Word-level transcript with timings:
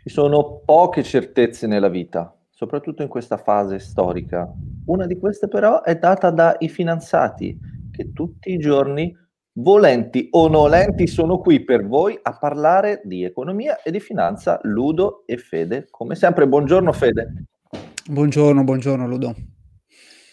Ci 0.00 0.10
sono 0.10 0.62
poche 0.64 1.02
certezze 1.02 1.66
nella 1.66 1.88
vita, 1.88 2.32
soprattutto 2.50 3.02
in 3.02 3.08
questa 3.08 3.36
fase 3.36 3.80
storica. 3.80 4.48
Una 4.86 5.06
di 5.06 5.18
queste 5.18 5.48
però 5.48 5.82
è 5.82 5.96
data 5.96 6.30
dai 6.30 6.68
finanziati, 6.68 7.58
che 7.90 8.12
tutti 8.12 8.52
i 8.52 8.58
giorni, 8.58 9.12
volenti 9.54 10.28
o 10.30 10.46
nolenti, 10.46 11.08
sono 11.08 11.38
qui 11.38 11.64
per 11.64 11.84
voi 11.84 12.16
a 12.22 12.38
parlare 12.38 13.00
di 13.04 13.24
economia 13.24 13.82
e 13.82 13.90
di 13.90 13.98
finanza. 13.98 14.60
Ludo 14.62 15.24
e 15.26 15.36
Fede, 15.36 15.88
come 15.90 16.14
sempre. 16.14 16.46
Buongiorno 16.46 16.92
Fede. 16.92 17.44
Buongiorno, 18.08 18.62
buongiorno 18.62 19.08
Ludo. 19.08 19.34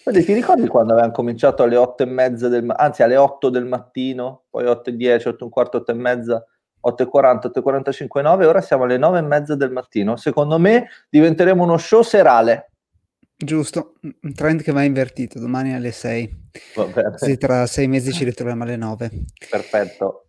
Fede, 0.04 0.24
ti 0.24 0.34
ricordi 0.34 0.68
quando 0.68 0.94
avevamo 0.94 1.12
cominciato 1.12 1.64
alle 1.64 1.76
otto 1.76 2.04
e 2.04 2.06
mezza 2.06 2.48
del 2.50 2.72
anzi 2.76 3.02
alle 3.02 3.18
8 3.18 3.50
del 3.50 3.66
mattino, 3.66 4.44
poi 4.52 4.68
8 4.68 4.92
e 4.92 4.96
10, 4.96 5.28
8 5.30 5.40
e 5.40 5.44
un 5.44 5.50
quarto, 5.50 5.78
8 5.78 5.92
e 5.92 5.96
mezza, 5.96 6.46
8.40, 6.86 7.52
8.45, 7.54 8.22
9, 8.22 8.46
ora 8.46 8.62
siamo 8.62 8.84
alle 8.84 8.98
9 8.98 9.18
e 9.18 9.22
mezza 9.22 9.56
del 9.56 9.72
mattino. 9.72 10.16
Secondo 10.18 10.60
me 10.60 10.88
diventeremo 11.10 11.64
uno 11.64 11.78
show 11.78 12.02
serale. 12.02 12.72
Giusto, 13.38 13.96
un 14.02 14.34
trend 14.34 14.62
che 14.62 14.72
va 14.72 14.84
invertito, 14.84 15.40
domani 15.40 15.74
alle 15.74 15.92
6. 15.92 16.44
Così 17.18 17.38
tra 17.38 17.66
sei 17.66 17.88
mesi 17.88 18.14
ci 18.14 18.24
ritroviamo 18.24 18.64
alle 18.64 18.78
9. 18.78 19.12
Perfetto. 19.50 20.28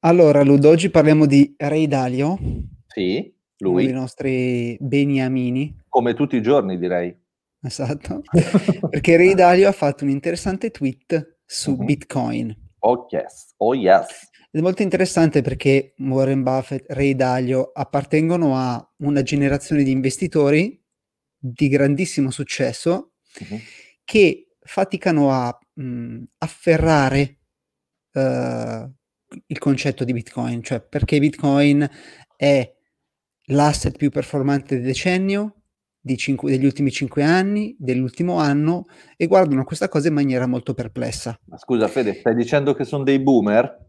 Allora, 0.00 0.42
Ludo, 0.42 0.68
oggi 0.68 0.90
parliamo 0.90 1.26
di 1.26 1.54
Ray 1.56 1.88
Dalio. 1.88 2.38
Sì, 2.86 3.34
lui. 3.58 3.84
Uno 3.84 3.92
dei 3.92 3.92
nostri 3.92 4.76
beniamini. 4.78 5.82
Come 5.88 6.14
tutti 6.14 6.36
i 6.36 6.42
giorni, 6.42 6.78
direi. 6.78 7.16
Esatto. 7.60 8.22
Perché 8.88 9.16
Ray 9.16 9.34
Dalio 9.34 9.68
ha 9.68 9.72
fatto 9.72 10.04
un 10.04 10.10
interessante 10.10 10.70
tweet 10.70 11.38
su 11.44 11.72
uh-huh. 11.72 11.84
Bitcoin. 11.84 12.56
Oh 12.80 13.08
yes, 13.10 13.54
oh 13.56 13.74
yes. 13.74 14.30
È 14.58 14.60
molto 14.60 14.82
interessante 14.82 15.40
perché 15.40 15.94
Warren 15.98 16.42
Buffett, 16.42 16.84
Ray 16.88 17.14
Dalio 17.14 17.70
appartengono 17.72 18.56
a 18.56 18.92
una 19.02 19.22
generazione 19.22 19.84
di 19.84 19.92
investitori 19.92 20.84
di 21.38 21.68
grandissimo 21.68 22.32
successo 22.32 23.12
uh-huh. 23.38 23.58
che 24.02 24.56
faticano 24.58 25.30
a 25.30 25.56
mh, 25.74 26.22
afferrare 26.38 27.38
uh, 28.14 28.92
il 29.46 29.58
concetto 29.58 30.02
di 30.02 30.12
Bitcoin, 30.12 30.60
cioè 30.64 30.80
perché 30.80 31.20
Bitcoin 31.20 31.88
è 32.34 32.74
l'asset 33.50 33.96
più 33.96 34.10
performante 34.10 34.74
del 34.74 34.86
decennio, 34.86 35.54
cinque, 36.16 36.50
degli 36.50 36.64
ultimi 36.64 36.90
cinque 36.90 37.22
anni, 37.22 37.76
dell'ultimo 37.78 38.38
anno, 38.38 38.86
e 39.16 39.28
guardano 39.28 39.62
questa 39.62 39.88
cosa 39.88 40.08
in 40.08 40.14
maniera 40.14 40.48
molto 40.48 40.74
perplessa. 40.74 41.38
Ma 41.44 41.58
scusa 41.58 41.86
Fede, 41.86 42.14
stai 42.14 42.34
dicendo 42.34 42.74
che 42.74 42.82
sono 42.82 43.04
dei 43.04 43.20
boomer? 43.20 43.86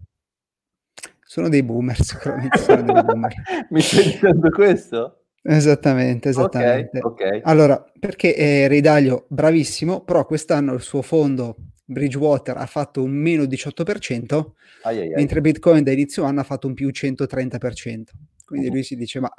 Sono 1.29 1.47
dei 1.47 1.61
boomer, 1.61 1.95
sicuramente 2.03 2.57
sono 2.57 2.81
dei 2.81 3.03
boomer. 3.03 3.31
Mi 3.69 3.81
stai 3.81 4.03
dicendo 4.05 4.49
questo? 4.49 5.25
Esattamente, 5.43 6.29
esattamente. 6.29 6.97
Okay, 6.97 7.37
okay. 7.37 7.41
Allora, 7.43 7.85
perché 7.99 8.35
eh, 8.35 8.67
Ridaglio, 8.67 9.27
bravissimo, 9.29 10.01
però 10.01 10.25
quest'anno 10.25 10.73
il 10.73 10.81
suo 10.81 11.03
fondo 11.03 11.57
Bridgewater 11.85 12.57
ha 12.57 12.65
fatto 12.65 13.03
un 13.03 13.11
meno 13.11 13.43
18%, 13.43 14.43
ai 14.85 15.01
ai 15.01 15.09
mentre 15.09 15.39
Bitcoin 15.41 15.83
da 15.83 15.91
inizio 15.91 16.23
anno 16.23 16.39
ha 16.39 16.43
fatto 16.43 16.65
un 16.65 16.73
più 16.73 16.87
130%. 16.87 18.03
Quindi 18.43 18.65
uh-huh. 18.65 18.73
lui 18.73 18.81
si 18.83 18.95
dice, 18.95 19.19
ma 19.19 19.31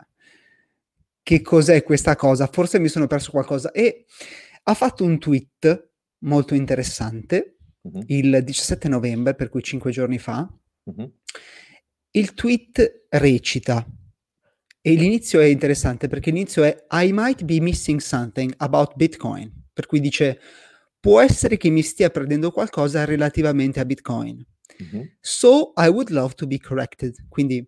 che 1.25 1.43
cos'è 1.43 1.83
questa 1.83 2.15
cosa? 2.15 2.47
Forse 2.47 2.79
mi 2.79 2.87
sono 2.87 3.09
perso 3.09 3.33
qualcosa. 3.33 3.73
E 3.73 4.05
ha 4.63 4.75
fatto 4.75 5.03
un 5.03 5.19
tweet 5.19 5.91
molto 6.19 6.55
interessante 6.55 7.57
uh-huh. 7.81 8.05
il 8.07 8.43
17 8.45 8.89
novembre, 8.89 9.35
per 9.35 9.49
cui 9.49 9.61
cinque 9.61 9.91
giorni 9.91 10.21
fa, 10.21 10.49
uh-huh. 10.85 11.13
Il 12.13 12.35
tweet 12.35 13.07
recita, 13.09 13.87
e 14.83 14.95
l'inizio 14.95 15.41
è 15.41 15.45
interessante 15.45 16.09
perché 16.09 16.31
l'inizio 16.31 16.63
è 16.63 16.87
I 16.91 17.13
might 17.13 17.45
be 17.45 17.61
missing 17.61 18.01
something 18.01 18.53
about 18.59 18.95
Bitcoin, 18.97 19.53
per 19.73 19.87
cui 19.87 20.01
dice 20.01 20.41
può 20.99 21.21
essere 21.21 21.57
che 21.57 21.71
mi 21.71 21.83
stia 21.83 22.11
perdendo 22.11 22.51
qualcosa 22.51 23.05
relativamente 23.05 23.79
a 23.79 23.85
Bitcoin. 23.85 24.45
Mm-hmm. 24.83 25.03
So 25.21 25.73
I 25.77 25.89
would 25.89 26.09
love 26.09 26.35
to 26.35 26.47
be 26.47 26.59
corrected, 26.59 27.15
quindi 27.29 27.67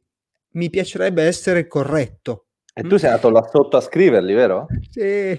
mi 0.52 0.70
piacerebbe 0.70 1.22
essere 1.22 1.66
corretto. 1.66 2.46
E 2.74 2.82
tu 2.82 2.96
sei 2.96 3.10
andato 3.10 3.30
là 3.30 3.46
sotto 3.52 3.76
a 3.76 3.80
scriverli, 3.80 4.32
vero? 4.32 4.66
Sì. 4.90 5.00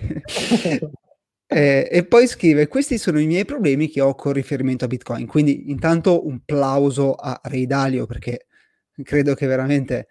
eh, 1.47 1.89
e 1.91 2.05
poi 2.07 2.27
scrive: 2.27 2.67
Questi 2.67 2.99
sono 2.99 3.19
i 3.19 3.25
miei 3.25 3.45
problemi 3.45 3.89
che 3.89 4.01
ho 4.01 4.13
con 4.13 4.33
riferimento 4.33 4.85
a 4.85 4.87
Bitcoin. 4.87 5.25
Quindi, 5.25 5.71
intanto, 5.71 6.27
un 6.27 6.41
plauso 6.45 7.15
a 7.15 7.39
Ray 7.43 7.65
Dalio 7.65 8.05
perché 8.05 8.45
credo 9.01 9.33
che 9.33 9.47
veramente 9.47 10.07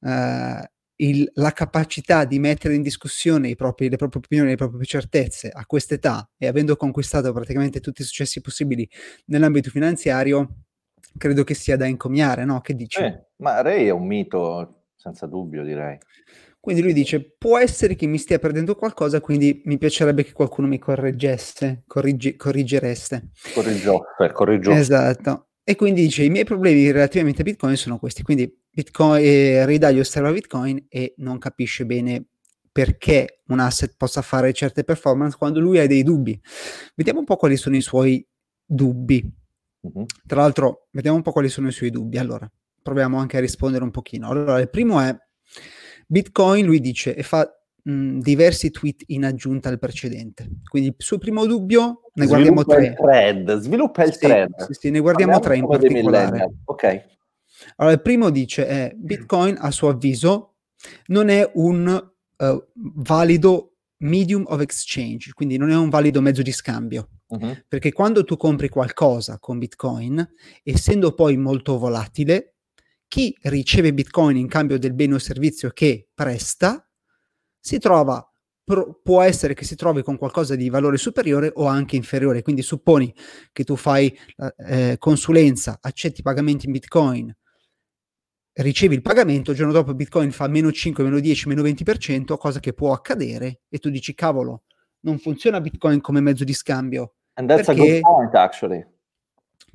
uh, 0.00 0.62
il, 0.96 1.28
la 1.34 1.50
capacità 1.52 2.24
di 2.24 2.38
mettere 2.38 2.74
in 2.74 2.82
discussione 2.82 3.54
propri, 3.56 3.88
le 3.88 3.96
proprie 3.96 4.22
opinioni, 4.24 4.50
le 4.50 4.56
proprie 4.56 4.84
certezze 4.84 5.48
a 5.48 5.66
quest'età 5.66 6.28
e 6.38 6.46
avendo 6.46 6.76
conquistato 6.76 7.32
praticamente 7.32 7.80
tutti 7.80 8.02
i 8.02 8.04
successi 8.04 8.40
possibili 8.40 8.88
nell'ambito 9.26 9.70
finanziario, 9.70 10.64
credo 11.16 11.44
che 11.44 11.54
sia 11.54 11.76
da 11.76 11.86
encomiare, 11.86 12.44
no? 12.44 12.60
Che 12.60 12.74
dici? 12.74 13.00
Eh, 13.00 13.26
ma 13.36 13.60
Ray 13.62 13.86
è 13.86 13.90
un 13.90 14.06
mito, 14.06 14.84
senza 14.94 15.26
dubbio, 15.26 15.64
direi. 15.64 15.98
Quindi 16.60 16.80
lui 16.80 16.94
dice: 16.94 17.34
Può 17.36 17.58
essere 17.58 17.94
che 17.94 18.06
mi 18.06 18.16
stia 18.16 18.38
perdendo 18.38 18.74
qualcosa, 18.74 19.20
quindi 19.20 19.60
mi 19.66 19.76
piacerebbe 19.76 20.24
che 20.24 20.32
qualcuno 20.32 20.66
mi 20.66 20.78
correggesse, 20.78 21.82
corriggi, 21.86 22.36
corrigereste. 22.36 23.30
Corrigiò, 23.52 24.00
eh, 24.18 24.32
corrigiò. 24.32 24.72
Esatto. 24.72 25.48
E 25.64 25.76
quindi 25.76 26.02
dice: 26.02 26.22
I 26.22 26.30
miei 26.30 26.44
problemi 26.44 26.90
relativamente 26.90 27.40
a 27.40 27.44
Bitcoin 27.44 27.76
sono 27.76 27.98
questi. 27.98 28.22
Quindi 28.22 28.54
Bitcoin, 28.70 29.24
eh, 29.24 29.64
Ridaglio 29.64 30.00
osserva 30.00 30.30
Bitcoin 30.30 30.84
e 30.88 31.14
non 31.18 31.38
capisce 31.38 31.86
bene 31.86 32.26
perché 32.70 33.40
un 33.46 33.60
asset 33.60 33.94
possa 33.96 34.20
fare 34.20 34.52
certe 34.52 34.84
performance 34.84 35.36
quando 35.38 35.60
lui 35.60 35.78
ha 35.78 35.86
dei 35.86 36.02
dubbi. 36.02 36.38
Vediamo 36.94 37.20
un 37.20 37.24
po' 37.24 37.36
quali 37.36 37.56
sono 37.56 37.76
i 37.76 37.80
suoi 37.80 38.26
dubbi. 38.64 39.32
Uh-huh. 39.80 40.06
Tra 40.26 40.40
l'altro, 40.40 40.88
vediamo 40.90 41.16
un 41.16 41.22
po' 41.22 41.32
quali 41.32 41.48
sono 41.48 41.68
i 41.68 41.72
suoi 41.72 41.90
dubbi. 41.90 42.18
Allora, 42.18 42.50
proviamo 42.82 43.16
anche 43.16 43.36
a 43.36 43.40
rispondere 43.40 43.84
un 43.84 43.90
pochino. 43.90 44.28
Allora, 44.28 44.58
il 44.58 44.68
primo 44.68 45.00
è 45.00 45.16
Bitcoin, 46.06 46.66
lui 46.66 46.80
dice, 46.80 47.14
e 47.14 47.22
fa 47.22 47.48
mh, 47.84 48.18
diversi 48.18 48.70
tweet 48.70 49.04
in 49.08 49.24
aggiunta 49.24 49.68
al 49.68 49.78
precedente. 49.78 50.48
Quindi 50.68 50.90
il 50.90 50.94
suo 50.98 51.18
primo 51.18 51.46
dubbio, 51.46 52.10
ne 52.14 52.26
guardiamo 52.26 52.64
tre. 52.64 52.86
Il 52.86 52.94
thread, 52.94 53.58
sviluppa 53.58 54.04
il 54.04 54.12
sì, 54.12 54.18
thread. 54.18 54.66
Sì, 54.66 54.72
sì, 54.72 54.90
ne 54.90 55.00
guardiamo 55.00 55.38
Parliamo 55.38 55.68
tre 55.68 55.78
in 55.78 55.90
particolare. 55.90 56.54
Ok. 56.64 57.04
Allora, 57.76 57.94
il 57.94 58.02
primo 58.02 58.30
dice, 58.30 58.66
eh, 58.66 58.94
Bitcoin 58.96 59.56
a 59.58 59.70
suo 59.70 59.88
avviso 59.88 60.56
non 61.06 61.28
è 61.28 61.48
un 61.54 62.12
uh, 62.36 62.64
valido 62.74 63.76
medium 63.98 64.44
of 64.48 64.60
exchange, 64.60 65.32
quindi 65.32 65.56
non 65.56 65.70
è 65.70 65.76
un 65.76 65.88
valido 65.88 66.20
mezzo 66.20 66.42
di 66.42 66.52
scambio. 66.52 67.08
Uh-huh. 67.26 67.56
Perché 67.66 67.92
quando 67.92 68.24
tu 68.24 68.36
compri 68.36 68.68
qualcosa 68.68 69.38
con 69.38 69.58
Bitcoin, 69.58 70.26
essendo 70.62 71.14
poi 71.14 71.36
molto 71.36 71.78
volatile, 71.78 72.56
chi 73.08 73.34
riceve 73.42 73.94
Bitcoin 73.94 74.36
in 74.36 74.48
cambio 74.48 74.78
del 74.78 74.92
bene 74.92 75.14
o 75.14 75.18
servizio 75.18 75.70
che 75.70 76.08
presta 76.12 76.86
si 77.64 77.78
trova 77.78 78.28
può 79.02 79.22
essere 79.22 79.54
che 79.54 79.64
si 79.64 79.74
trovi 79.74 80.02
con 80.02 80.18
qualcosa 80.18 80.54
di 80.54 80.68
valore 80.68 80.98
superiore 80.98 81.50
o 81.54 81.66
anche 81.66 81.96
inferiore. 81.96 82.42
Quindi 82.42 82.62
supponi 82.62 83.14
che 83.52 83.64
tu 83.64 83.76
fai 83.76 84.14
eh, 84.68 84.96
consulenza, 84.98 85.78
accetti 85.80 86.22
pagamenti 86.22 86.66
in 86.66 86.72
Bitcoin, 86.72 87.34
ricevi 88.52 88.94
il 88.94 89.02
pagamento, 89.02 89.50
il 89.50 89.56
giorno 89.56 89.72
dopo 89.72 89.94
Bitcoin 89.94 90.30
fa 90.30 90.46
meno 90.46 90.70
5, 90.70 91.04
meno 91.04 91.20
10, 91.20 91.48
meno 91.48 91.62
20%, 91.62 92.36
cosa 92.36 92.60
che 92.60 92.74
può 92.74 92.92
accadere 92.92 93.60
e 93.68 93.78
tu 93.78 93.88
dici 93.88 94.14
cavolo, 94.14 94.64
non 95.00 95.18
funziona 95.18 95.60
Bitcoin 95.60 96.00
come 96.00 96.20
mezzo 96.20 96.44
di 96.44 96.52
scambio. 96.52 97.14
And 97.34 97.48
that's 97.48 97.68
a 97.68 97.74
good 97.74 98.00
point 98.00 98.34
actually. 98.34 98.86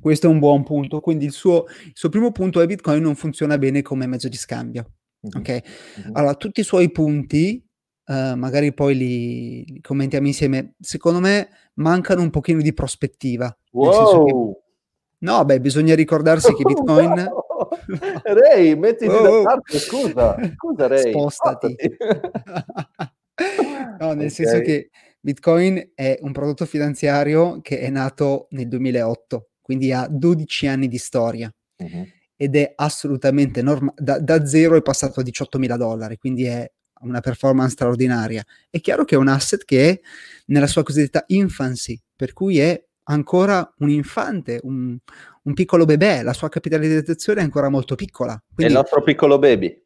Questo 0.00 0.28
è 0.28 0.30
un 0.30 0.38
buon 0.38 0.62
punto, 0.62 1.00
quindi 1.00 1.24
il 1.26 1.32
suo, 1.32 1.66
il 1.84 1.92
suo 1.94 2.08
primo 2.08 2.30
punto 2.32 2.60
è 2.60 2.66
Bitcoin 2.66 3.02
non 3.02 3.16
funziona 3.16 3.58
bene 3.58 3.82
come 3.82 4.06
mezzo 4.06 4.28
di 4.28 4.36
scambio. 4.36 4.92
Mm-hmm. 5.26 5.40
Ok, 5.40 5.48
mm-hmm. 6.00 6.16
allora 6.16 6.34
tutti 6.34 6.60
i 6.60 6.64
suoi 6.64 6.90
punti 6.90 7.62
Uh, 8.10 8.34
magari 8.34 8.74
poi 8.74 8.96
li, 8.96 9.64
li, 9.66 9.80
commentiamo 9.80 10.26
insieme. 10.26 10.74
Secondo 10.80 11.20
me 11.20 11.48
mancano 11.74 12.22
un 12.22 12.30
pochino 12.30 12.60
di 12.60 12.72
prospettiva. 12.72 13.56
Wow. 13.70 14.24
Che, 14.26 14.60
no, 15.18 15.44
beh, 15.44 15.60
bisogna 15.60 15.94
ricordarsi 15.94 16.52
che 16.54 16.64
Bitcoin... 16.64 17.12
no. 17.12 17.46
Ray, 18.24 18.74
mettiti 18.74 19.06
oh, 19.14 19.22
da 19.22 19.42
parte, 19.42 19.78
scusa. 19.78 20.36
Scusa, 20.56 20.88
Ray. 20.88 21.10
Spostati. 21.10 21.76
no, 24.00 24.06
nel 24.08 24.16
okay. 24.16 24.30
senso 24.30 24.60
che 24.60 24.90
Bitcoin 25.20 25.92
è 25.94 26.18
un 26.22 26.32
prodotto 26.32 26.66
finanziario 26.66 27.60
che 27.60 27.78
è 27.78 27.90
nato 27.90 28.48
nel 28.50 28.66
2008, 28.66 29.50
quindi 29.60 29.92
ha 29.92 30.08
12 30.10 30.66
anni 30.66 30.88
di 30.88 30.98
storia. 30.98 31.48
Uh-huh. 31.76 32.06
Ed 32.34 32.56
è 32.56 32.72
assolutamente 32.74 33.62
normale, 33.62 33.94
da, 33.98 34.18
da, 34.18 34.44
zero 34.46 34.74
è 34.74 34.82
passato 34.82 35.20
a 35.20 35.22
18 35.22 35.58
mila 35.58 35.76
dollari, 35.76 36.16
quindi 36.16 36.44
è 36.46 36.68
una 37.00 37.20
performance 37.20 37.72
straordinaria. 37.72 38.44
È 38.68 38.80
chiaro 38.80 39.04
che 39.04 39.14
è 39.14 39.18
un 39.18 39.28
asset 39.28 39.64
che 39.64 39.90
è 39.90 40.00
nella 40.46 40.66
sua 40.66 40.82
cosiddetta 40.82 41.24
infancy, 41.28 41.98
per 42.14 42.32
cui 42.32 42.58
è 42.58 42.82
ancora 43.04 43.72
un 43.78 43.90
infante, 43.90 44.60
un, 44.62 44.96
un 45.42 45.54
piccolo 45.54 45.84
bebè, 45.84 46.22
la 46.22 46.32
sua 46.32 46.48
capitalizzazione 46.48 47.40
è 47.40 47.44
ancora 47.44 47.68
molto 47.68 47.94
piccola. 47.94 48.40
Quindi, 48.46 48.72
è 48.72 48.76
il 48.76 48.80
nostro 48.82 49.02
piccolo 49.02 49.38
baby. 49.38 49.82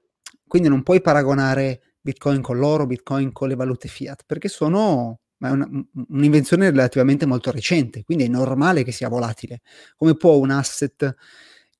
Quindi 0.47 0.69
non 0.69 0.83
puoi 0.83 1.01
paragonare 1.01 1.81
Bitcoin 2.01 2.43
con 2.43 2.59
l'oro, 2.59 2.87
Bitcoin 2.87 3.33
con 3.33 3.49
le 3.49 3.55
valute 3.55 3.89
fiat, 3.89 4.25
perché 4.27 4.49
sono 4.49 5.21
una, 5.39 5.69
un'invenzione 6.09 6.71
relativamente 6.71 7.27
molto 7.27 7.51
recente, 7.51 8.05
quindi 8.05 8.25
è 8.25 8.29
normale 8.29 8.85
che 8.85 8.93
sia 8.93 9.09
volatile. 9.09 9.63
Come 9.97 10.15
può 10.17 10.37
un 10.37 10.51
asset, 10.51 11.15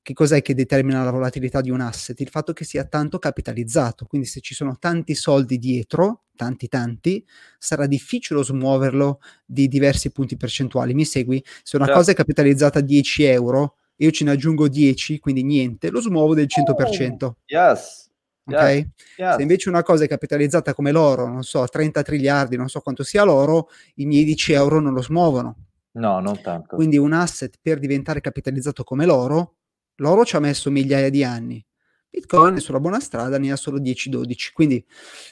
che 0.05 0.13
cos'è 0.13 0.43
che 0.43 0.55
determina 0.55 1.03
la 1.03 1.11
volatilità 1.11 1.63
di 1.63 1.71
un 1.71 1.81
asset? 1.81 2.21
Il 2.21 2.29
fatto 2.29 2.53
che 2.53 2.67
sia 2.67 2.85
tanto 2.85 3.19
capitalizzato, 3.19 4.05
quindi 4.05 4.27
se 4.27 4.41
ci 4.41 4.53
sono 4.55 4.77
tanti 4.79 5.15
soldi 5.15 5.57
dietro, 5.59 6.25
tanti 6.37 6.69
tanti, 6.69 7.25
sarà 7.59 7.87
difficile 7.87 8.45
smuoverlo 8.45 9.21
di 9.47 9.67
diversi 9.67 10.13
punti 10.13 10.37
percentuali. 10.37 10.93
Mi 10.93 11.07
segui? 11.07 11.43
Se 11.63 11.77
una 11.77 11.87
certo. 11.87 12.01
cosa 12.01 12.13
è 12.13 12.15
capitalizzata 12.15 12.81
a 12.81 12.83
10 12.83 13.23
euro, 13.25 13.77
io 13.97 14.11
ce 14.11 14.25
ne 14.25 14.33
aggiungo 14.33 14.69
10, 14.69 15.19
quindi 15.21 15.43
niente, 15.43 15.89
lo 15.89 16.03
smuovo 16.03 16.35
del 16.35 16.49
100%. 16.49 17.25
Oh, 17.25 17.37
yes. 17.47 18.11
Ok? 18.45 18.61
Yes, 18.61 18.87
yes. 19.17 19.37
Se 19.37 19.41
invece 19.41 19.71
una 19.71 19.83
cosa 19.83 20.05
è 20.05 20.07
capitalizzata 20.07 20.75
come 20.75 20.93
l'oro, 20.93 21.29
non 21.29 21.45
so, 21.45 21.65
30 21.67 22.03
triliardi, 22.03 22.59
non 22.59 22.69
so 22.69 22.81
quanto 22.81 23.03
sia 23.03 23.25
l'oro, 23.25 23.71
i 23.95 24.05
miei 24.05 24.25
10 24.25 24.53
euro 24.53 24.81
non 24.81 24.93
lo 24.93 25.01
smuovono. 25.01 25.57
No, 25.93 26.21
non 26.21 26.39
tanto. 26.43 26.77
Quindi 26.77 26.99
un 26.99 27.15
asset 27.15 27.57
per 27.63 27.79
diventare 27.79 28.21
capitalizzato 28.21 28.85
come 28.85 29.07
l'oro, 29.07 29.55
l'oro 29.97 30.25
ci 30.25 30.37
ha 30.37 30.41
messo 30.41 30.71
migliaia 30.71 31.11
di 31.11 31.25
anni. 31.25 31.65
Bitcoin 32.09 32.57
è 32.57 32.61
sulla 32.61 32.81
buona 32.81 33.01
strada, 33.01 33.39
ne 33.39 33.51
ha 33.51 33.57
solo 33.57 33.79
10-12. 33.79 34.53
Quindi 34.53 34.85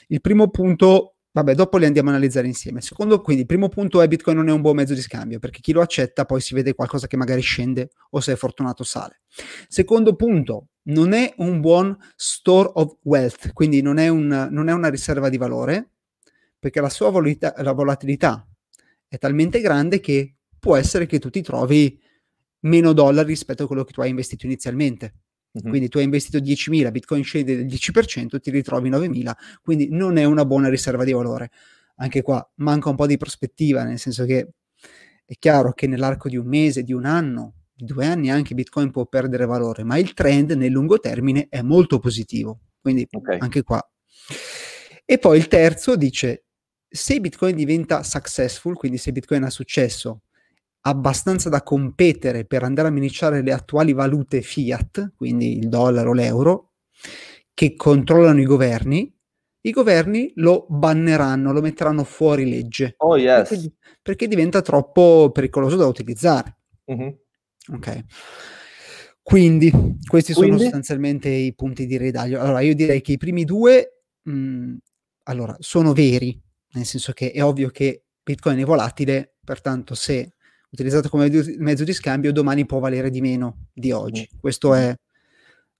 il 0.07 0.21
primo 0.21 0.49
punto 0.49 1.13
Vabbè, 1.35 1.55
dopo 1.55 1.77
li 1.77 1.85
andiamo 1.85 2.09
a 2.09 2.11
analizzare 2.11 2.45
insieme. 2.45 2.79
Secondo, 2.79 3.19
quindi, 3.19 3.41
il 3.41 3.47
primo 3.47 3.67
punto 3.67 4.03
è 4.03 4.07
Bitcoin 4.07 4.37
non 4.37 4.49
è 4.49 4.51
un 4.51 4.61
buon 4.61 4.75
mezzo 4.75 4.93
di 4.93 5.01
scambio, 5.01 5.39
perché 5.39 5.61
chi 5.61 5.71
lo 5.71 5.81
accetta 5.81 6.25
poi 6.25 6.39
si 6.39 6.53
vede 6.53 6.75
qualcosa 6.75 7.07
che 7.07 7.17
magari 7.17 7.41
scende 7.41 7.89
o 8.11 8.19
se 8.19 8.33
è 8.33 8.35
fortunato 8.35 8.83
sale. 8.83 9.21
Secondo 9.67 10.15
punto, 10.15 10.67
non 10.83 11.11
è 11.13 11.33
un 11.37 11.59
buon 11.59 11.97
store 12.15 12.69
of 12.75 12.97
wealth, 13.01 13.51
quindi 13.53 13.81
non 13.81 13.97
è, 13.97 14.09
un, 14.09 14.47
non 14.51 14.69
è 14.69 14.73
una 14.73 14.89
riserva 14.89 15.29
di 15.29 15.37
valore, 15.37 15.93
perché 16.59 16.79
la 16.79 16.89
sua 16.89 17.09
volatilità, 17.09 17.55
la 17.63 17.71
volatilità 17.71 18.47
è 19.07 19.17
talmente 19.17 19.59
grande 19.59 19.99
che 19.99 20.35
può 20.59 20.75
essere 20.75 21.07
che 21.07 21.17
tu 21.17 21.31
ti 21.31 21.41
trovi 21.41 21.99
meno 22.63 22.93
dollari 22.93 23.29
rispetto 23.29 23.63
a 23.63 23.67
quello 23.67 23.83
che 23.83 23.93
tu 23.93 24.01
hai 24.01 24.09
investito 24.09 24.45
inizialmente. 24.45 25.13
Mm-hmm. 25.57 25.69
Quindi 25.69 25.89
tu 25.89 25.97
hai 25.99 26.03
investito 26.03 26.39
10.000, 26.39 26.91
Bitcoin 26.91 27.23
scende 27.23 27.55
del 27.55 27.65
10%, 27.67 28.39
ti 28.39 28.49
ritrovi 28.49 28.89
9.000, 28.89 29.31
quindi 29.61 29.87
non 29.89 30.17
è 30.17 30.23
una 30.23 30.45
buona 30.45 30.69
riserva 30.69 31.03
di 31.03 31.11
valore. 31.11 31.51
Anche 31.97 32.23
qua 32.23 32.47
manca 32.55 32.89
un 32.89 32.95
po' 32.95 33.05
di 33.05 33.17
prospettiva, 33.17 33.83
nel 33.83 33.99
senso 33.99 34.25
che 34.25 34.49
è 35.25 35.33
chiaro 35.37 35.73
che 35.73 35.85
nell'arco 35.85 36.27
di 36.27 36.37
un 36.37 36.47
mese, 36.47 36.81
di 36.81 36.91
un 36.91 37.05
anno, 37.05 37.53
di 37.71 37.85
due 37.85 38.05
anni 38.05 38.31
anche 38.31 38.55
Bitcoin 38.55 38.89
può 38.89 39.05
perdere 39.05 39.45
valore, 39.45 39.83
ma 39.83 39.97
il 39.97 40.13
trend 40.13 40.51
nel 40.51 40.71
lungo 40.71 40.99
termine 40.99 41.47
è 41.49 41.61
molto 41.61 41.99
positivo. 41.99 42.59
Quindi 42.81 43.07
okay. 43.11 43.37
anche 43.39 43.61
qua. 43.61 43.81
E 45.05 45.17
poi 45.19 45.37
il 45.37 45.47
terzo 45.47 45.95
dice, 45.95 46.45
se 46.87 47.19
Bitcoin 47.19 47.55
diventa 47.55 48.01
successful, 48.03 48.75
quindi 48.75 48.97
se 48.97 49.11
Bitcoin 49.11 49.43
ha 49.43 49.49
successo 49.49 50.22
abbastanza 50.85 51.49
da 51.49 51.63
competere 51.63 52.45
per 52.45 52.63
andare 52.63 52.87
a 52.89 52.91
miniciare 52.91 53.41
le 53.41 53.53
attuali 53.53 53.93
valute 53.93 54.41
fiat, 54.41 55.13
quindi 55.15 55.57
il 55.57 55.69
dollaro, 55.69 56.13
l'euro, 56.13 56.73
che 57.53 57.75
controllano 57.75 58.41
i 58.41 58.45
governi, 58.45 59.13
i 59.65 59.71
governi 59.71 60.31
lo 60.35 60.65
banneranno, 60.67 61.53
lo 61.53 61.61
metteranno 61.61 62.03
fuori 62.03 62.49
legge. 62.49 62.95
Oh 62.97 63.17
yes. 63.17 63.47
Perché, 63.47 63.71
perché 64.01 64.27
diventa 64.27 64.61
troppo 64.61 65.29
pericoloso 65.31 65.77
da 65.77 65.87
utilizzare. 65.87 66.57
Mm-hmm. 66.91 67.09
Ok. 67.73 68.03
Quindi, 69.21 69.71
questi 70.05 70.33
Quindi? 70.33 70.57
sono 70.57 70.63
sostanzialmente 70.63 71.29
i 71.29 71.53
punti 71.55 71.85
di 71.85 71.95
redaglio. 71.95 72.41
Allora, 72.41 72.59
io 72.59 72.75
direi 72.75 72.99
che 72.99 73.13
i 73.13 73.17
primi 73.17 73.45
due, 73.45 74.03
mh, 74.23 74.31
mm, 74.33 74.75
allora, 75.23 75.55
sono 75.59 75.93
veri, 75.93 76.37
nel 76.73 76.85
senso 76.85 77.13
che 77.13 77.31
è 77.31 77.41
ovvio 77.41 77.69
che 77.69 78.03
Bitcoin 78.21 78.59
è 78.59 78.65
volatile, 78.65 79.37
pertanto 79.41 79.95
se 79.95 80.33
utilizzato 80.73 81.07
come 81.07 81.29
mezzo 81.59 81.83
di 81.83 81.93
scambio, 81.93 82.31
domani 82.31 82.65
può 82.65 82.79
valere 82.79 83.11
di 83.11 83.21
meno 83.21 83.67
di 83.71 83.91
oggi. 83.91 84.27
Questo 84.39 84.73
è 84.73 84.93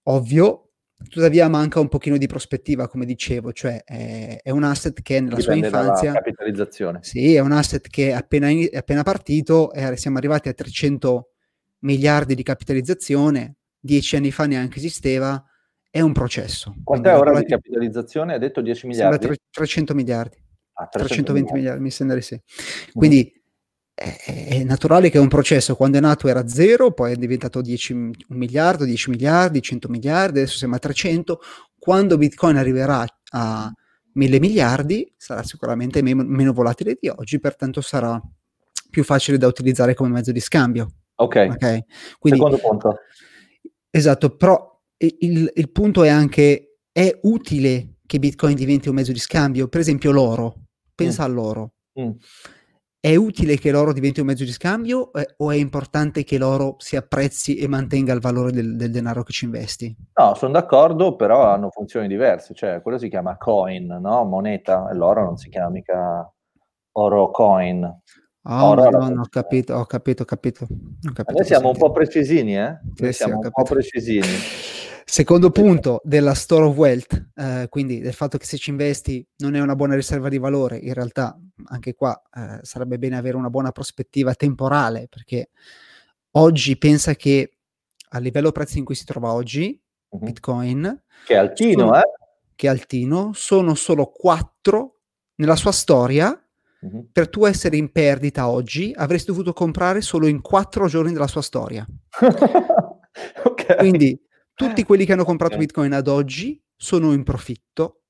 ovvio, 0.03 0.69
tuttavia 1.09 1.49
manca 1.49 1.79
un 1.79 1.87
pochino 1.87 2.15
di 2.17 2.27
prospettiva, 2.27 2.87
come 2.87 3.05
dicevo, 3.05 3.51
cioè 3.51 3.83
è, 3.83 4.39
è 4.41 4.51
un 4.51 4.63
asset 4.63 5.01
che 5.01 5.19
nella 5.19 5.35
Dipende 5.35 5.69
sua 5.69 5.79
infanzia... 5.79 6.13
capitalizzazione. 6.13 6.99
Sì, 7.01 7.33
è 7.33 7.39
un 7.39 7.51
asset 7.51 7.87
che 7.87 8.09
è 8.09 8.13
appena, 8.13 8.49
è 8.49 8.77
appena 8.77 9.01
partito, 9.01 9.71
è, 9.71 9.95
siamo 9.95 10.17
arrivati 10.17 10.49
a 10.49 10.53
300 10.53 11.29
miliardi 11.79 12.35
di 12.35 12.43
capitalizzazione, 12.43 13.55
dieci 13.79 14.15
anni 14.15 14.31
fa 14.31 14.45
neanche 14.45 14.77
esisteva, 14.77 15.43
è 15.89 16.01
un 16.01 16.13
processo. 16.13 16.75
Quant'è 16.83 17.17
ora 17.17 17.39
di 17.39 17.45
capitalizzazione? 17.45 18.33
Hai 18.33 18.39
detto 18.39 18.61
10 18.61 18.87
miliardi? 18.87 19.37
300 19.49 19.95
miliardi. 19.95 20.37
Ah, 20.73 20.85
320 20.87 21.31
miliardi. 21.31 21.57
miliardi, 21.57 21.81
mi 21.81 21.91
sembra 21.91 22.15
di 22.15 22.21
sì. 22.21 22.39
Quindi... 22.93 23.41
È, 23.95 24.23
è, 24.25 24.63
naturale 24.63 25.11
che 25.11 25.19
un 25.19 25.27
processo 25.27 25.75
quando 25.75 25.97
è 25.97 26.01
nato 26.01 26.27
era 26.27 26.47
zero, 26.47 26.91
poi 26.91 27.13
è 27.13 27.15
diventato 27.15 27.61
10, 27.61 27.93
un 27.93 28.11
miliardo, 28.29 28.85
10 28.85 29.11
miliardi, 29.11 29.61
100 29.61 29.87
miliardi, 29.87 30.39
adesso 30.39 30.57
siamo 30.57 30.75
a 30.75 30.79
300. 30.79 31.39
Quando 31.77 32.17
Bitcoin 32.17 32.57
arriverà 32.57 33.05
a 33.31 33.71
mille 34.13 34.39
miliardi 34.39 35.11
sarà 35.15 35.43
sicuramente 35.43 36.01
meno, 36.01 36.23
meno 36.23 36.53
volatile 36.53 36.97
di 36.99 37.07
oggi, 37.07 37.39
pertanto 37.39 37.81
sarà 37.81 38.19
più 38.89 39.03
facile 39.03 39.37
da 39.37 39.47
utilizzare 39.47 39.93
come 39.93 40.09
mezzo 40.09 40.31
di 40.31 40.39
scambio. 40.39 40.89
Ok. 41.15 41.47
okay? 41.51 41.85
Quindi, 42.17 42.39
Secondo 42.39 42.57
punto. 42.57 42.95
Esatto, 43.91 44.35
però 44.35 44.81
il, 44.97 45.51
il 45.53 45.71
punto 45.71 46.03
è 46.03 46.09
anche, 46.09 46.79
è 46.91 47.19
utile 47.23 47.97
che 48.07 48.17
Bitcoin 48.17 48.55
diventi 48.55 48.89
un 48.89 48.95
mezzo 48.95 49.11
di 49.11 49.19
scambio? 49.19 49.67
Per 49.67 49.79
esempio 49.79 50.11
l'oro, 50.11 50.63
pensa 50.95 51.21
mm. 51.21 51.25
all'oro. 51.25 51.73
Mm 51.99 52.09
è 53.05 53.17
utile 53.17 53.57
che 53.57 53.69
l'oro 53.69 53.91
diventi 53.91 54.21
un 54.21 54.27
mezzo 54.27 54.45
di 54.45 54.53
scambio 54.53 55.11
eh, 55.11 55.33
o 55.39 55.51
è 55.51 55.57
importante 55.57 56.23
che 56.23 56.37
l'oro 56.37 56.75
si 56.77 56.95
apprezzi 56.95 57.57
e 57.57 57.67
mantenga 57.67 58.13
il 58.13 58.21
valore 58.21 58.53
del, 58.53 58.77
del 58.77 58.91
denaro 58.91 59.23
che 59.23 59.33
ci 59.33 59.43
investi? 59.43 59.93
No, 60.13 60.33
sono 60.35 60.53
d'accordo, 60.53 61.17
però 61.17 61.43
hanno 61.43 61.69
funzioni 61.69 62.07
diverse, 62.07 62.53
cioè 62.53 62.81
quello 62.81 62.97
si 62.97 63.09
chiama 63.09 63.35
coin, 63.35 63.87
no? 63.87 64.23
moneta, 64.23 64.89
e 64.89 64.93
l'oro 64.93 65.25
non 65.25 65.35
si 65.35 65.49
chiama 65.49 65.71
mica 65.71 66.33
oro 66.93 67.29
coin. 67.29 67.83
Oh, 67.83 68.63
oro 68.69 68.89
madonna, 68.89 69.19
ho 69.19 69.27
capito, 69.29 69.73
ho 69.73 69.85
capito, 69.85 70.21
ho 70.21 70.25
capito. 70.25 70.63
Ho 70.63 71.11
capito 71.13 71.37
Noi 71.37 71.45
siamo 71.45 71.69
un 71.71 71.77
po' 71.77 71.91
precisini, 71.91 72.55
eh? 72.55 72.79
Noi 72.95 73.11
sì, 73.11 73.11
siamo 73.11 73.41
sì, 73.41 73.47
un 73.47 73.51
po' 73.51 73.63
precisini. 73.63 74.27
Secondo 75.13 75.51
punto 75.51 76.01
della 76.03 76.33
store 76.33 76.65
of 76.65 76.75
wealth, 76.75 77.27
eh, 77.35 77.67
quindi 77.69 77.99
del 77.99 78.13
fatto 78.13 78.39
che 78.39 78.47
se 78.47 78.57
ci 78.57 78.71
investi 78.71 79.23
non 79.37 79.53
è 79.53 79.61
una 79.61 79.75
buona 79.75 79.93
riserva 79.93 80.27
di 80.27 80.39
valore, 80.39 80.77
in 80.77 80.91
realtà 80.91 81.39
anche 81.65 81.93
qua 81.93 82.19
eh, 82.33 82.57
sarebbe 82.63 82.97
bene 82.97 83.15
avere 83.15 83.37
una 83.37 83.51
buona 83.51 83.71
prospettiva 83.71 84.33
temporale, 84.33 85.05
perché 85.07 85.51
oggi 86.31 86.79
pensa 86.79 87.13
che 87.13 87.57
a 88.09 88.17
livello 88.17 88.51
prezzi 88.51 88.79
in 88.79 88.85
cui 88.85 88.95
si 88.95 89.05
trova 89.05 89.33
oggi, 89.33 89.79
uh-huh. 90.09 90.19
Bitcoin, 90.19 91.03
che 91.27 91.35
è 91.35 91.37
altino, 91.37 91.85
sono, 91.85 91.99
eh? 91.99 92.11
che 92.55 92.65
è 92.65 92.69
altino, 92.71 93.31
sono 93.35 93.75
solo 93.75 94.07
quattro 94.07 95.01
nella 95.35 95.55
sua 95.55 95.71
storia. 95.71 96.35
Uh-huh. 96.79 97.07
Per 97.11 97.29
tu 97.29 97.45
essere 97.45 97.77
in 97.77 97.91
perdita 97.91 98.49
oggi 98.49 98.91
avresti 98.95 99.29
dovuto 99.29 99.53
comprare 99.53 100.01
solo 100.01 100.25
in 100.25 100.41
quattro 100.41 100.87
giorni 100.87 101.13
della 101.13 101.27
sua 101.27 101.43
storia. 101.43 101.85
okay. 103.45 103.77
Quindi 103.77 104.19
tutti 104.53 104.83
quelli 104.83 105.05
che 105.05 105.13
hanno 105.13 105.25
comprato 105.25 105.55
okay. 105.55 105.65
Bitcoin 105.65 105.93
ad 105.93 106.07
oggi 106.07 106.61
sono 106.75 107.13
in 107.13 107.23
profitto, 107.23 108.03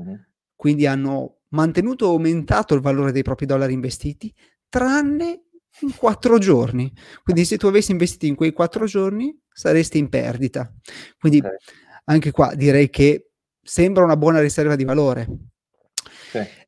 mm-hmm. 0.00 0.14
quindi 0.54 0.86
hanno 0.86 1.40
mantenuto 1.48 2.06
o 2.06 2.10
aumentato 2.10 2.74
il 2.74 2.80
valore 2.80 3.12
dei 3.12 3.22
propri 3.22 3.46
dollari 3.46 3.72
investiti, 3.72 4.34
tranne 4.68 5.44
in 5.80 5.94
quattro 5.96 6.38
giorni. 6.38 6.92
Quindi 7.22 7.44
se 7.44 7.56
tu 7.56 7.66
avessi 7.66 7.92
investito 7.92 8.26
in 8.26 8.34
quei 8.34 8.52
quattro 8.52 8.86
giorni 8.86 9.36
saresti 9.48 9.98
in 9.98 10.08
perdita. 10.08 10.72
Quindi 11.18 11.38
okay. 11.38 11.56
anche 12.04 12.30
qua 12.30 12.54
direi 12.54 12.90
che 12.90 13.30
sembra 13.62 14.04
una 14.04 14.16
buona 14.16 14.40
riserva 14.40 14.76
di 14.76 14.84
valore. 14.84 15.26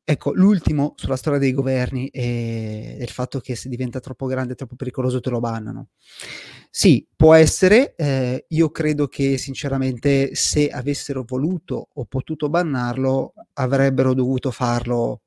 Ecco, 0.03 0.33
l'ultimo 0.33 0.93
sulla 0.95 1.15
storia 1.15 1.39
dei 1.39 1.53
governi 1.53 2.07
e 2.07 2.95
del 2.97 3.09
fatto 3.09 3.39
che 3.39 3.55
se 3.55 3.69
diventa 3.69 3.99
troppo 3.99 4.25
grande, 4.25 4.55
troppo 4.55 4.75
pericoloso, 4.75 5.19
te 5.19 5.29
lo 5.29 5.39
bannano. 5.39 5.89
Sì, 6.69 7.05
può 7.15 7.33
essere. 7.33 7.95
Eh, 7.95 8.45
io 8.49 8.69
credo 8.71 9.07
che 9.07 9.37
sinceramente 9.37 10.35
se 10.35 10.69
avessero 10.69 11.23
voluto 11.25 11.89
o 11.93 12.05
potuto 12.05 12.49
bannarlo, 12.49 13.33
avrebbero 13.53 14.13
dovuto 14.13 14.51
farlo, 14.51 15.21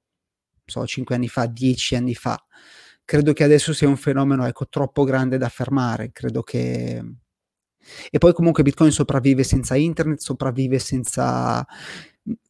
so, 0.65 0.87
5 0.87 1.15
anni 1.15 1.29
fa, 1.29 1.47
10 1.47 1.97
anni 1.97 2.15
fa. 2.15 2.39
Credo 3.05 3.33
che 3.33 3.45
adesso 3.45 3.73
sia 3.73 3.89
un 3.89 3.97
fenomeno 3.97 4.47
ecco, 4.47 4.69
troppo 4.69 5.05
grande 5.05 5.39
da 5.39 5.49
fermare. 5.49 6.11
Credo 6.13 6.43
che 6.43 7.03
e 8.11 8.19
poi 8.19 8.33
comunque 8.33 8.63
Bitcoin 8.63 8.91
sopravvive 8.91 9.43
senza 9.43 9.75
internet, 9.77 10.21
sopravvive 10.21 10.79
senza 10.79 11.67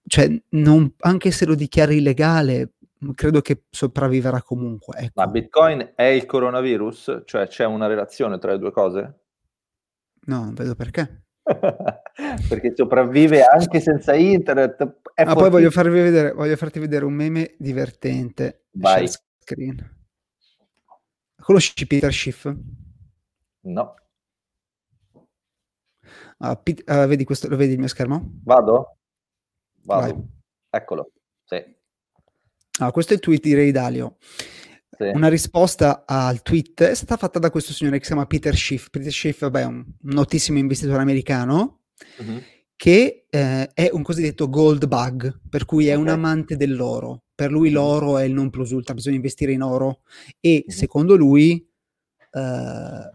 cioè, 0.07 0.41
non, 0.51 0.95
anche 0.99 1.31
se 1.31 1.47
lo 1.47 1.55
dichiari 1.55 1.97
illegale, 1.97 2.75
credo 3.15 3.41
che 3.41 3.65
sopravviverà 3.71 4.43
comunque. 4.43 4.99
Ecco. 4.99 5.13
Ma 5.21 5.27
Bitcoin 5.27 5.93
è 5.95 6.05
il 6.05 6.27
coronavirus? 6.27 7.23
Cioè 7.25 7.47
c'è 7.49 7.65
una 7.65 7.87
relazione 7.87 8.39
tra 8.39 8.53
le 8.53 8.59
due 8.59 8.71
cose? 8.71 9.19
No, 10.27 10.45
non 10.45 10.55
vedo 10.55 10.75
perché. 10.75 11.23
Perché 12.49 12.73
sopravvive 12.75 13.43
anche 13.43 13.79
senza 13.79 14.15
internet. 14.15 15.01
ah, 15.15 15.35
poi 15.35 15.51
voglio 15.51 15.71
farvi 15.71 16.01
vedere, 16.01 16.33
voglio 16.33 16.57
farti 16.57 16.79
vedere 16.79 17.05
un 17.05 17.13
meme 17.13 17.55
divertente. 17.59 18.65
Vai. 18.73 19.07
Screen. 19.41 19.97
Conosci 21.37 21.87
Peter 21.87 22.11
Schiff? 22.11 22.51
No. 23.61 23.95
Uh, 26.39 26.59
Pete, 26.63 26.91
uh, 26.91 27.07
vedi 27.07 27.25
questo, 27.25 27.49
lo 27.49 27.57
vedi 27.57 27.73
il 27.75 27.79
mio 27.79 27.89
schermo? 27.89 28.41
Vado? 28.45 28.97
Vado. 29.85 30.01
Vai. 30.01 30.15
Eccolo. 30.71 31.13
Sì. 31.45 31.63
Ah, 32.81 32.91
questo 32.91 33.13
è 33.13 33.17
il 33.17 33.23
tweet 33.23 33.43
di 33.43 33.55
Ray 33.55 33.71
Dalio. 33.71 34.17
Sì. 34.97 35.11
Una 35.13 35.29
risposta 35.29 36.05
al 36.07 36.43
tweet 36.43 36.83
è 36.83 36.95
stata 36.95 37.17
fatta 37.17 37.39
da 37.39 37.51
questo 37.51 37.73
signore 37.73 37.99
che 37.99 38.05
si 38.05 38.11
chiama 38.11 38.27
Peter 38.27 38.57
Schiff. 38.57 38.91
Peter 38.91 39.13
Schiff 39.13 39.41
vabbè, 39.41 39.61
è 39.63 39.67
un 39.67 39.85
notissimo 40.03 40.59
investitore 40.59 41.03
americano 41.03 41.83
uh-huh. 42.19 42.41
che 42.77 43.27
eh, 43.29 43.71
è 43.73 43.91
un 43.93 44.03
cosiddetto 44.03 44.49
gold 44.49 44.87
bug, 44.87 45.41
per 45.49 45.65
cui 45.65 45.89
è 45.89 45.93
okay. 45.93 46.03
un 46.03 46.09
amante 46.09 46.57
dell'oro. 46.57 47.25
Per 47.35 47.51
lui 47.51 47.69
uh-huh. 47.69 47.75
l'oro 47.75 48.19
è 48.19 48.25
il 48.25 48.33
non 48.33 48.51
plus 48.51 48.71
ultra, 48.71 48.95
bisogna 48.95 49.17
investire 49.17 49.53
in 49.53 49.63
oro 49.63 50.03
e 50.41 50.65
uh-huh. 50.65 50.73
secondo 50.73 51.17
lui 51.17 51.69
eh, 52.31 53.11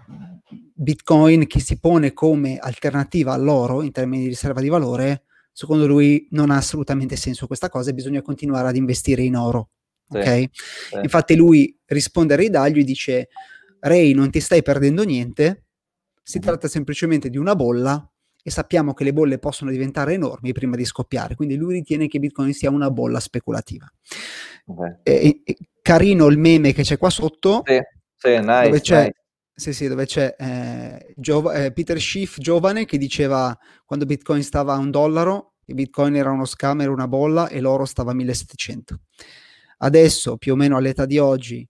Bitcoin 0.73 1.47
che 1.47 1.59
si 1.59 1.79
pone 1.79 2.13
come 2.13 2.57
alternativa 2.57 3.33
all'oro 3.33 3.81
in 3.81 3.91
termini 3.91 4.23
di 4.23 4.29
riserva 4.29 4.59
di 4.59 4.69
valore, 4.69 5.23
secondo 5.59 5.85
lui 5.85 6.25
non 6.31 6.51
ha 6.51 6.55
assolutamente 6.55 7.17
senso 7.17 7.45
questa 7.45 7.67
cosa 7.67 7.89
e 7.89 7.93
bisogna 7.93 8.21
continuare 8.21 8.69
ad 8.69 8.77
investire 8.77 9.23
in 9.23 9.35
oro. 9.35 9.71
Sì, 10.07 10.17
okay? 10.17 10.49
sì. 10.53 10.99
Infatti 11.01 11.35
lui 11.35 11.77
risponde 11.83 12.35
a 12.35 12.37
Ray 12.37 12.49
Dalio 12.49 12.79
e 12.79 12.85
dice 12.85 13.27
Ray 13.81 14.13
non 14.13 14.29
ti 14.29 14.39
stai 14.39 14.61
perdendo 14.61 15.03
niente, 15.03 15.65
si 16.23 16.37
mm. 16.37 16.41
tratta 16.41 16.69
semplicemente 16.69 17.29
di 17.29 17.35
una 17.35 17.57
bolla 17.57 18.09
e 18.41 18.49
sappiamo 18.49 18.93
che 18.93 19.03
le 19.03 19.11
bolle 19.11 19.37
possono 19.37 19.69
diventare 19.69 20.13
enormi 20.13 20.53
prima 20.53 20.77
di 20.77 20.85
scoppiare, 20.85 21.35
quindi 21.35 21.57
lui 21.57 21.73
ritiene 21.73 22.07
che 22.07 22.19
Bitcoin 22.19 22.53
sia 22.53 22.69
una 22.69 22.89
bolla 22.89 23.19
speculativa. 23.19 23.85
Okay. 24.65 24.99
E, 25.03 25.41
e, 25.43 25.57
carino 25.81 26.27
il 26.27 26.37
meme 26.37 26.71
che 26.71 26.83
c'è 26.83 26.97
qua 26.97 27.09
sotto, 27.09 27.63
sì, 27.65 27.81
sì, 28.15 28.39
nice, 28.39 28.63
dove 28.63 28.79
c'è, 28.79 29.03
nice. 29.03 29.18
Sì, 29.59 29.73
sì, 29.73 29.89
dove 29.89 30.05
c'è 30.05 30.35
eh, 30.37 31.13
Giov- 31.17 31.53
eh, 31.53 31.73
Peter 31.73 31.99
Schiff, 31.99 32.37
giovane, 32.37 32.85
che 32.85 32.97
diceva 32.97 33.53
quando 33.85 34.05
Bitcoin 34.05 34.41
stava 34.41 34.73
a 34.73 34.77
un 34.77 34.89
dollaro, 34.89 35.55
che 35.65 35.73
Bitcoin 35.73 36.15
era 36.15 36.31
uno 36.31 36.45
scam, 36.45 36.79
era 36.79 36.91
una 36.91 37.09
bolla 37.09 37.49
e 37.49 37.59
l'oro 37.59 37.83
stava 37.83 38.11
a 38.11 38.13
1700. 38.13 39.01
Adesso, 39.79 40.37
più 40.37 40.53
o 40.53 40.55
meno 40.55 40.77
all'età 40.77 41.05
di 41.05 41.17
oggi, 41.17 41.67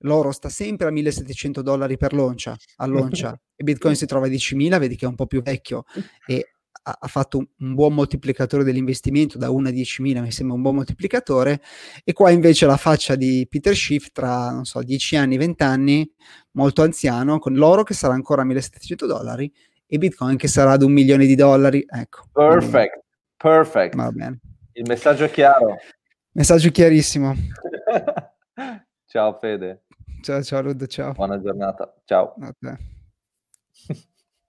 l'oro 0.00 0.32
sta 0.32 0.50
sempre 0.50 0.88
a 0.88 0.90
1700 0.90 1.62
dollari 1.62 1.96
per 1.96 2.12
l'oncia, 2.12 2.54
all'oncia, 2.76 3.34
e 3.56 3.64
Bitcoin 3.64 3.96
si 3.96 4.04
trova 4.04 4.26
a 4.26 4.28
10.000, 4.28 4.78
vedi 4.78 4.96
che 4.96 5.06
è 5.06 5.08
un 5.08 5.14
po' 5.14 5.26
più 5.26 5.40
vecchio 5.40 5.84
e 6.26 6.56
ha, 6.82 7.06
fatto 7.08 7.38
un, 7.58 7.74
buon 7.74 7.94
moltiplicatore 7.94 8.64
dell'investimento 8.64 9.38
da 9.38 9.50
1 9.50 9.68
a 9.68 9.72
10.000, 9.72 10.20
mi 10.20 10.30
sembra 10.30 10.56
un 10.56 10.62
buon 10.62 10.76
moltiplicatore, 10.76 11.60
e 12.04 12.12
qua 12.12 12.30
invece 12.30 12.66
la 12.66 12.76
faccia 12.76 13.14
di 13.14 13.46
Peter 13.48 13.74
Schiff 13.74 14.08
tra, 14.12 14.50
non 14.50 14.64
so, 14.64 14.82
10 14.82 15.16
anni, 15.16 15.36
20 15.36 15.62
anni, 15.62 16.12
molto 16.52 16.82
anziano, 16.82 17.38
con 17.38 17.54
l'oro 17.54 17.82
che 17.82 17.94
sarà 17.94 18.14
ancora 18.14 18.42
a 18.42 18.46
1.700 18.46 19.06
dollari 19.06 19.52
e 19.86 19.98
Bitcoin 19.98 20.36
che 20.36 20.48
sarà 20.48 20.72
ad 20.72 20.82
un 20.82 20.92
milione 20.92 21.26
di 21.26 21.34
dollari, 21.34 21.84
ecco. 21.86 22.22
Perfect, 22.32 23.02
perfect. 23.36 23.96
Va 23.96 24.10
bene. 24.12 24.40
Il 24.72 24.84
messaggio 24.86 25.24
è 25.24 25.30
chiaro. 25.30 25.76
Messaggio 26.32 26.70
chiarissimo. 26.70 27.34
ciao 29.06 29.38
Fede. 29.38 29.82
Ciao, 30.22 30.42
ciao 30.42 30.60
Rud, 30.62 30.86
ciao. 30.86 31.12
Buona 31.12 31.40
giornata. 31.40 31.92
Ciao. 32.04 32.34